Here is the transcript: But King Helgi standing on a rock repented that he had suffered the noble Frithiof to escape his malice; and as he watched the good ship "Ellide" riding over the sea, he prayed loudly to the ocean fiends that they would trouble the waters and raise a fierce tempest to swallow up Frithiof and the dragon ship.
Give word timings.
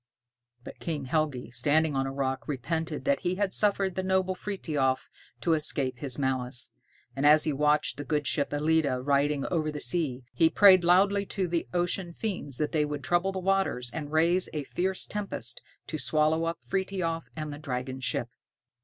But 0.63 0.79
King 0.79 1.05
Helgi 1.05 1.51
standing 1.51 1.95
on 1.95 2.07
a 2.07 2.11
rock 2.11 2.47
repented 2.47 3.05
that 3.05 3.19
he 3.19 3.35
had 3.35 3.53
suffered 3.53 3.93
the 3.93 4.01
noble 4.01 4.33
Frithiof 4.33 5.11
to 5.41 5.53
escape 5.53 5.99
his 5.99 6.17
malice; 6.17 6.71
and 7.15 7.23
as 7.23 7.43
he 7.43 7.53
watched 7.53 7.97
the 7.97 8.03
good 8.03 8.25
ship 8.25 8.51
"Ellide" 8.51 9.05
riding 9.05 9.45
over 9.51 9.71
the 9.71 9.79
sea, 9.79 10.23
he 10.33 10.49
prayed 10.49 10.83
loudly 10.83 11.23
to 11.27 11.47
the 11.47 11.67
ocean 11.71 12.13
fiends 12.13 12.57
that 12.57 12.71
they 12.71 12.83
would 12.83 13.03
trouble 13.03 13.31
the 13.31 13.37
waters 13.37 13.91
and 13.93 14.11
raise 14.11 14.49
a 14.53 14.63
fierce 14.63 15.05
tempest 15.05 15.61
to 15.85 15.99
swallow 15.99 16.45
up 16.45 16.57
Frithiof 16.63 17.29
and 17.35 17.53
the 17.53 17.59
dragon 17.59 17.99
ship. 18.01 18.29